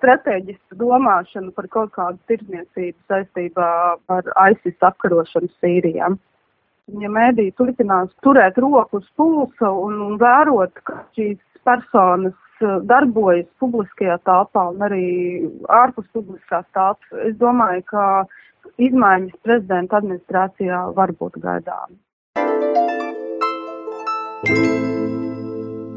[0.00, 3.70] stratēģisku domāšanu par kaut kādu tirdzniecību saistībā
[4.16, 6.08] ar ISIS apkarošanu Sīrijā.
[6.98, 12.34] Ja mēdī turpinās turēt roku uz pulsa un, un vērot, ka šīs personas
[12.90, 15.08] darbojas publiskajā telpā un arī
[15.82, 18.04] ārpus publiskās telpas, es domāju, ka
[18.78, 22.00] izmaiņas prezidenta administrācijā var būt gaidāmas.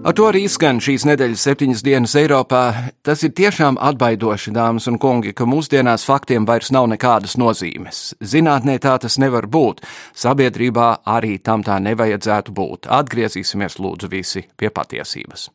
[0.05, 2.91] Ar to arī skan šīs nedēļas septiņas dienas Eiropā.
[3.01, 8.13] Tas ir tiešām atbaidoši, dāmas un kungi, ka mūsdienās faktiem vairs nav nekādas nozīmes.
[8.21, 9.81] Zinātnē tā tas nevar būt,
[10.13, 12.85] sabiedrībā arī tam tā nevajadzētu būt.
[12.85, 15.49] Atgriezīsimies lūdzu visi pie patiesības.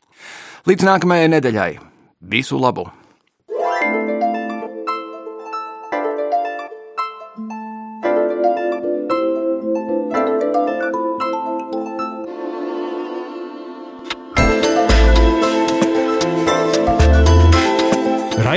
[0.66, 1.74] Līdz nākamajai nedēļai.
[2.34, 2.90] Visu labu!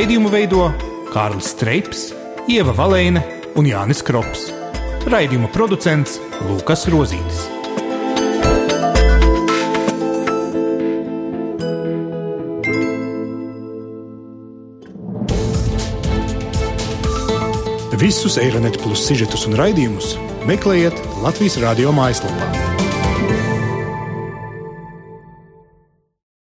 [0.04, 0.66] Raidījumu veido
[1.14, 2.00] Kārlis Streips,
[2.52, 3.22] Ieva Valēne
[3.56, 4.50] un Jānis Krops.
[5.08, 7.46] Raidījuma producents Lukas Rozītis.
[18.04, 20.18] Visus Eironet plus sižetus un raidījumus
[20.52, 22.83] meklējiet Latvijas radio mājaslapā.